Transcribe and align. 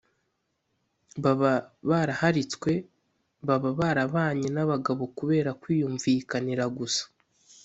baba 1.23 1.53
baraharitswe, 1.89 2.71
baba 3.47 3.69
barabanye 3.79 4.47
n’abagabo 4.55 5.03
kubera 5.17 5.49
kwiyumvikanira 5.61 6.63
gusa. 6.77 7.03